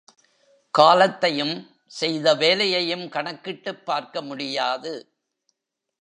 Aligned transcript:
காலத்தையும் 0.71 1.69
செய்த 1.87 2.33
வேலையையும் 2.33 3.05
கனக்கிட்டுப் 3.09 3.85
பார்க்க 3.85 4.21
முடியாது. 4.21 5.15